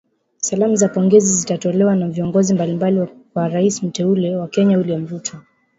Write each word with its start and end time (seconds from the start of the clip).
Salamu 0.37 0.75
za 0.75 0.89
pongezi 0.89 1.33
zatolewa 1.33 1.95
na 1.95 2.07
viongozi 2.09 2.53
mbalimbali 2.53 3.07
kwa 3.33 3.49
Rais 3.49 3.83
Mteule 3.83 4.35
wa 4.35 4.47
Kenya 4.47 4.77
William 4.77 5.07
Ruto 5.07 5.37